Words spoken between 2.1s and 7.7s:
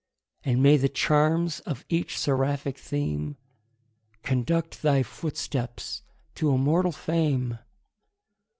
seraphic theme Conduct thy footsteps to immortal fame!